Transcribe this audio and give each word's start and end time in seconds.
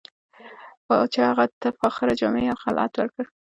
پاچا 0.85 1.23
هغه 1.29 1.45
ته 1.61 1.69
فاخره 1.79 2.13
جامې 2.19 2.43
او 2.53 2.57
خلعت 2.63 2.91
ورکړ. 2.97 3.25